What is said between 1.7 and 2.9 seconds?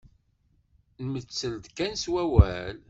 kan s wawal.